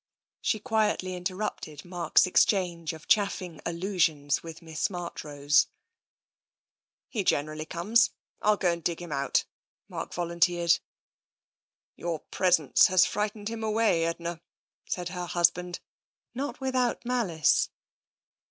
[0.41, 5.67] She quietly interrupted Mark's exchange of chaffing allusions with Miss Marchrose."
[7.11, 8.09] He generally comes.
[8.43, 9.45] Til go and dig him out,"
[9.87, 10.79] Mark volunteered."
[11.97, 14.41] Your presence has frightened him away, Edna,"
[14.87, 15.79] said her husband,
[16.33, 17.69] not without malice.